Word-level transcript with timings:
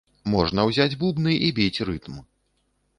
Можна 0.35 0.65
ўзяць 0.69 0.97
бубны 1.05 1.37
і 1.47 1.53
біць 1.61 1.83
рытм. 1.91 2.21